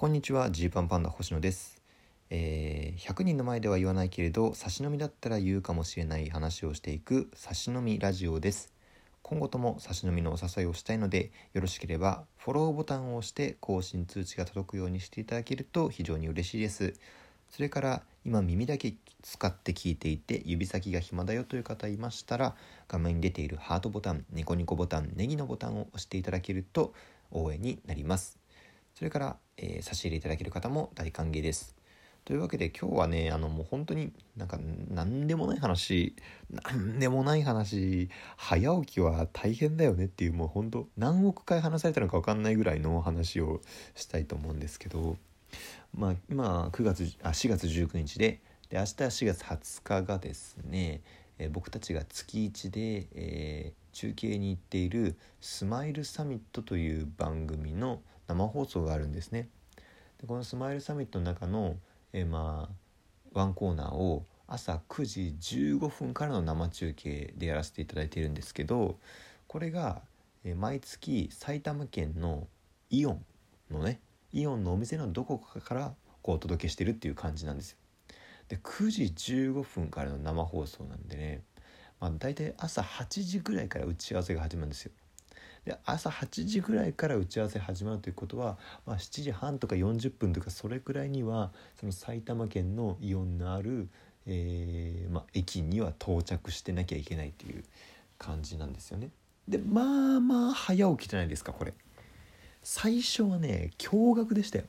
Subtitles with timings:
[0.00, 1.82] こんにちはジーパンパンダ星野です、
[2.30, 8.72] えー100人の前では言わないけれど差し飲みだったら言うかもしれない話をしていく差し飲みラジオです。
[9.22, 16.94] 今後とも差し飲みのお誘いをしたいのでよろしければフォローボタンを押して更新通知が届くようにしていただけると非常に嬉しいです。
[17.50, 22.54] それから今耳だけ使って聞いていて指先が暇だよという方いましたら
[22.86, 26.94] 画面に出ているハートボタンニコニコボタンネギのボタンを押していただけると
[27.32, 28.37] 応援になります。
[28.98, 31.76] それから、えー差し入れいただける方も大歓迎です。
[32.24, 34.58] というわけで今日はねあのもう本当になんか
[34.90, 36.16] 何でもない話
[36.66, 43.60] 何でもない話早起きは大変だよねっていうもう本当何億回話されたのか分かんないぐらいの話を
[43.94, 45.16] したいと思うんですけど
[45.94, 51.02] まあ今9月あ4月19日でで明日4月20日がですね、
[51.38, 59.48] えー僕たちが月1で、えー中継に行っている「スマイルサミット」という番組の生放送があるんですね。
[60.20, 61.76] でこのスマイルサミットの中の、
[62.12, 62.74] えーまあ
[63.34, 65.36] ワンコーナーを朝9時
[65.78, 68.98] 15分からの生中継でやらせていただいているんですけど
[69.46, 70.00] これが、
[70.44, 72.46] えー毎月埼玉県の
[72.90, 73.24] イオン
[73.70, 74.00] のね
[74.32, 77.78] イオンのお店のどこかからこうお届けしてるっていう感じなんですよ。
[78.48, 81.42] で9時15分からの生放送なんでね、
[82.00, 84.92] まあ、大体朝8時ぐらいから打ち合わせが始まるんですよ。
[85.68, 93.90] で朝8時ぐらいから打ち合わせ始まるということは、まあ、7時半とか40分とかそれくらいにはその埼玉県のイオンのある、
[94.24, 97.64] えーまあ、駅には到着してなきゃいけないという
[98.16, 99.10] 感じなんですよね。
[99.46, 101.74] でまあまあ早起きじゃないですかこれ。
[102.62, 104.64] 最初はね驚愕でしたよ。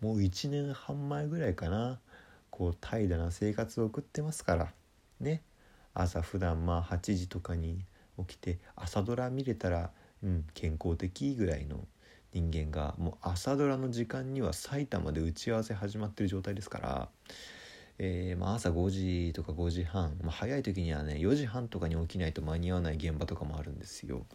[0.00, 2.00] もう1年半前ぐらいかな
[2.48, 4.72] こう怠惰な生活を送ってますから
[5.20, 5.42] ね
[5.92, 7.84] 朝普段まあ8時とかに
[8.18, 9.90] 起きて朝ドラ見れたら
[10.22, 11.86] うん、健康的ぐらいの
[12.32, 17.08] 人間がもう朝ドラの時間には埼玉で打ち合わせ始まってる状態ですから、
[17.98, 24.26] えーまあ、朝5時とか5時半、まあ、早い時にはね4時半とかに起きないと間に合わない現場とかもあるんですよ。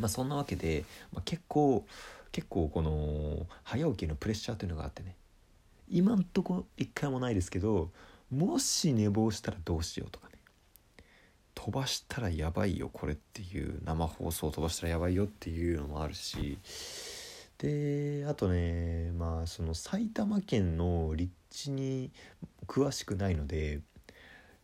[0.00, 1.84] まあ、そんなわけで、まあ、結構
[2.32, 5.14] 結構この早起きのプレッシャーというのがあってね
[5.88, 7.90] 今んとこ一回もないですけど
[8.30, 10.28] もし寝坊したらどうしようとか
[11.64, 16.58] 飛ばしたらやばいよこれっていう生放送飛ばしたらやばいよっていうのもあるし
[17.56, 22.10] であとねまあその埼玉県の立地に
[22.66, 23.80] 詳しくないので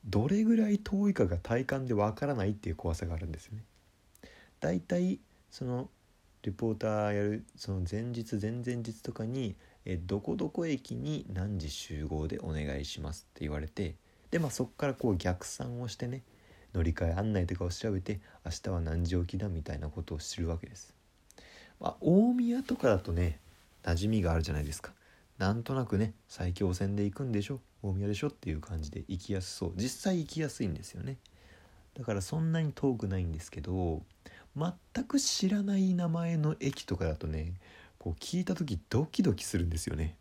[0.04, 3.64] どれぐらい遠いかが体感でわからないっていう怖さがあるんですよね。
[4.60, 5.88] だいたいその
[6.42, 9.56] レポーターやるその前日前々日とかに
[9.86, 13.94] えどこどこ駅に何時集合でお願いしますって言われて
[14.30, 16.22] でまあそこからこう逆算をしてね
[16.74, 20.94] 乗り換え案内とかを調べて明日は何時起きだみたいなことを知るわけです。
[21.80, 23.40] まあ、大宮とかだとね
[23.82, 24.92] 馴染みがあるじゃないですか。
[25.38, 31.16] なんとなくね埼京線で行くんでしょ大宮でしょっていう感じで行きやすそう実際行きやすいんですよね。
[31.94, 34.02] だからそんなに遠くないんですけど
[34.54, 37.54] 全く知らない名前の駅とかだとね
[37.98, 40.16] こう聞いた時ドキドキするんですよね。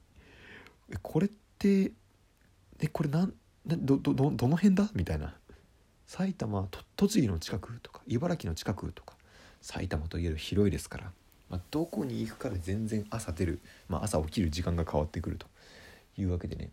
[1.01, 1.91] これって
[2.79, 3.33] えこれなん
[3.65, 4.89] どどどどの辺だ？
[4.93, 5.35] みたいな。
[6.09, 9.13] 埼玉と栃木の近くとか茨城の近くとか
[9.61, 11.11] 埼玉といえる広いですから、
[11.51, 15.45] まあ、どこに行くかで全然朝出る、まあ、朝起きる時間が変わってくると
[16.17, 16.71] いうわけでね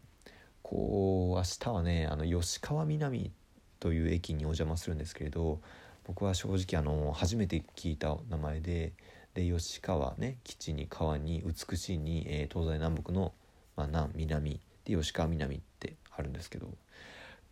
[0.62, 3.30] こう明日はねあの吉川南
[3.78, 5.60] という駅にお邪魔するんですけれど
[6.04, 8.94] 僕は正直あの初めて聞いた名前で
[9.34, 13.34] で吉川ね基地に川に美しいに、えー東西南北の、
[13.76, 16.70] まあ、南南で吉川南ってあるんですけど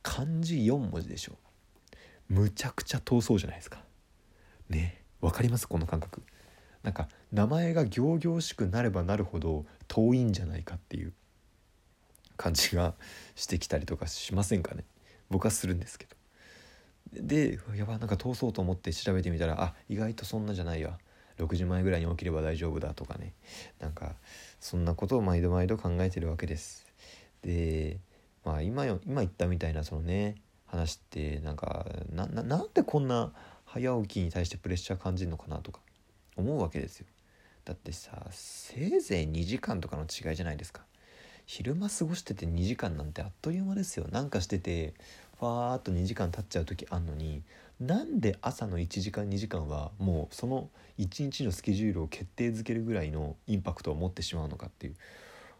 [0.02, 1.36] 漢字4文字でしょ。
[2.28, 3.82] むちゃくちゃ遠そうじゃないですか。
[4.68, 5.68] ねわかります？
[5.68, 6.22] この感覚。
[6.82, 11.12] なんか名前が仰々しくなればなるほど遠いんじゃないかっていう
[12.36, 12.94] 感じが
[13.34, 14.84] してきたりとかしませんかね。
[15.30, 16.16] 僕はするんですけど。
[17.12, 20.98] でやばなんか通そうと思って調べてみたらあ意外とそんなじゃないわ。
[21.38, 23.32] 6時前ぐらいに起きれば大丈夫だとかね。
[23.80, 24.14] なんか
[24.60, 26.86] そんなことを毎度毎度考えてるわけです。
[27.42, 27.98] で
[28.44, 33.32] まあ今よ今言ったみたいなそのね話ってなんかなななんでこんな
[33.64, 35.80] 早起きに対してプレッシャー感じるのかなとか
[36.36, 37.06] 思うわけですよ。
[37.64, 40.82] だってさせいぜい2時間とかの違いじゃないですか。
[41.46, 44.06] 昼間過ごしてて2時間なんてあっという間ですよ。
[44.10, 44.94] なんかしてて
[45.38, 47.42] ファーっと2時間経っちゃう時あんのに
[47.80, 54.96] なんで朝の1時間2時間はもうその1日のスケジュールを決定づけるぐらいのインパクトを持ってしまうのかっていう。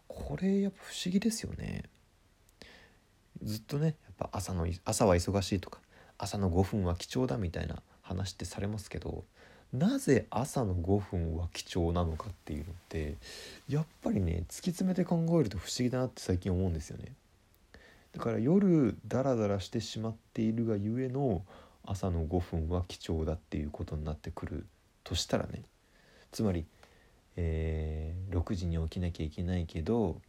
[0.07, 1.83] これやっぱ不思議ですよね。
[3.43, 5.79] ずっとねぱ朝の朝は忙しいとか
[6.17, 9.23] 朝の5分は貴重だみたいな話ってされますけど
[9.73, 13.15] なぜ朝の5分は貴重なのかっていうのって
[13.67, 17.11] やっぱりね突き詰めて考えると不思議だなって最近思うんですよね。
[18.13, 21.43] だから夜ダラダラしてしまっているがゆえの
[21.83, 24.65] 朝の5分は貴重だっていうことになってくる
[25.03, 25.63] としたらね
[26.31, 26.65] つまり、
[27.35, 30.21] えー、6時に起きなきゃいけないけど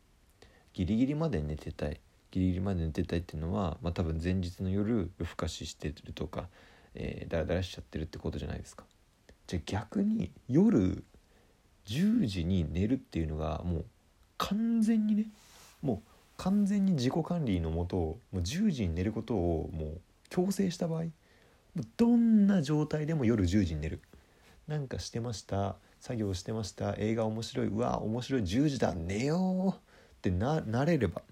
[0.75, 2.00] ギリギリまで寝てたい
[2.37, 6.49] ギリギリまで寝てたいっていうのは、まあ、多分前日の夜夜更かししてるとか、
[6.94, 8.85] えー、ダラダラしちゃってるってことじゃないですか。
[9.47, 11.03] じゃあ逆に夜
[11.87, 13.85] 10時に寝るっていうのがもう
[14.37, 15.27] 完全にね
[15.81, 21.05] もう完全に自己管理のもともう10時に寝ることをもう強制した場合
[21.97, 24.03] どんな状態でも夜10時に寝る
[24.69, 29.75] なんかしてました作業してました映画面白いうわ面白い10時だ寝ようっ
[30.21, 31.23] てななれれば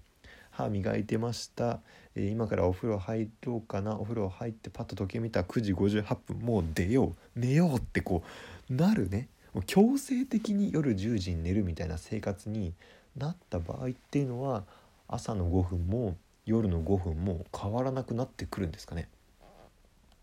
[0.55, 1.79] 歯磨いてました、
[2.15, 3.99] えー、今からお風呂入ろうかな。
[3.99, 6.39] お風呂入ってパッと時計見たら9時58分。
[6.39, 7.39] もう出よう。
[7.39, 8.23] 寝ようってこ
[8.69, 9.27] うなるね。
[9.53, 12.73] もう強制的に夜10時に寝るみたいな生活に
[13.17, 14.63] なった場合っていうのは
[15.07, 16.15] 朝の5分も
[16.45, 19.09] 夜の5分も変わらなくなってくるんですかね。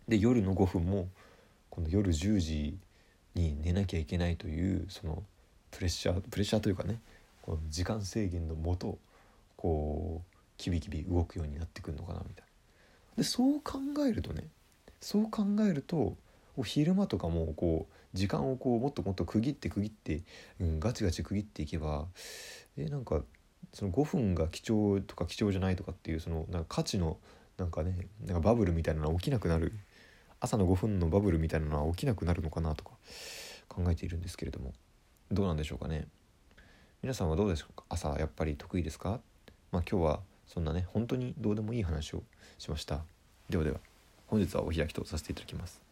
[0.08, 1.08] で夜の5分も
[1.70, 2.78] この夜10時
[3.34, 5.22] に寝なきゃいけないというその
[5.70, 7.00] プレッシャープレッシャーというかね
[7.42, 8.98] この時間制限のもと
[9.62, 12.44] こうキビキビ動くようになってくるのかなみたい
[13.16, 13.22] な。
[13.22, 14.48] でそう考えるとね
[15.00, 16.16] そう考えると
[16.64, 20.22] 昼間とかもこう時間をこうもっともっと区切って区切って、
[20.60, 22.06] うん、ガチガチ区切っていけば
[22.76, 23.22] えなんか
[23.72, 27.18] その5分が貴重とか貴重じゃないとかっていうそのなんか価値の
[27.56, 29.72] なんかねなんかバブルみたいなのは起きなくなる。
[30.40, 32.90] 朝の5分のバブルみたいなのは起きなくなるのかなとか
[33.68, 34.72] 考えているんですけれども。
[35.30, 36.08] どうなんでしょうかね。
[37.00, 37.84] 皆さんはどうでしょうか？
[37.88, 39.20] 朝やっぱり得意ですか？
[39.72, 42.22] まあ今日はそんなね本当にどうでもいい話を
[42.58, 43.00] しました。
[43.48, 43.78] ではでは
[44.26, 45.91] 本日はお開きとさせていただきます。